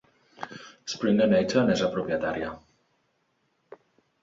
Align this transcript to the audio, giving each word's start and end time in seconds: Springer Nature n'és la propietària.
Springer 0.93 1.27
Nature 1.33 1.67
n'és 1.67 1.85
la 1.85 1.91
propietària. 1.97 2.51